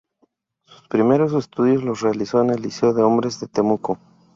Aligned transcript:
Sus 0.63 0.87
primeros 0.87 1.31
estudios 1.33 1.83
los 1.83 2.01
realizó 2.01 2.41
en 2.41 2.49
el 2.49 2.61
Liceo 2.63 2.91
de 2.91 3.03
Hombres 3.03 3.39
de 3.39 3.47
Temuco. 3.47 3.99